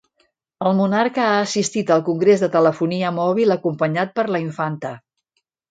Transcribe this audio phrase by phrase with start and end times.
[0.69, 4.99] El monarca ha assistit al congrés de telefonia mòbil acompanyat per la Infanta